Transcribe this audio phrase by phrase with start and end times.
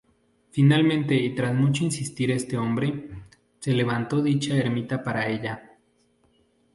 [0.49, 3.07] Finalmente y tras mucho insistir este hombre,
[3.59, 5.77] se levantó dicha ermita para ella.